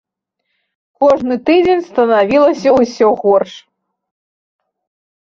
[1.03, 3.53] Кожны тыдзень станавілася ўсё горш.